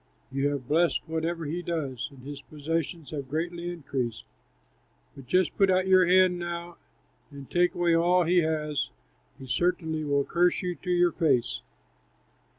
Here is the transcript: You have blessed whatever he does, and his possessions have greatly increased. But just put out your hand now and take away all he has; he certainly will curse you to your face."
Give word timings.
You 0.31 0.47
have 0.47 0.67
blessed 0.67 1.01
whatever 1.07 1.45
he 1.45 1.61
does, 1.61 2.07
and 2.09 2.23
his 2.23 2.41
possessions 2.41 3.11
have 3.11 3.29
greatly 3.29 3.69
increased. 3.69 4.23
But 5.15 5.27
just 5.27 5.55
put 5.55 5.69
out 5.69 5.85
your 5.85 6.07
hand 6.07 6.39
now 6.39 6.77
and 7.29 7.47
take 7.51 7.75
away 7.75 7.93
all 7.95 8.23
he 8.23 8.39
has; 8.39 8.89
he 9.37 9.45
certainly 9.45 10.03
will 10.03 10.25
curse 10.25 10.63
you 10.63 10.73
to 10.73 10.89
your 10.89 11.11
face." 11.11 11.61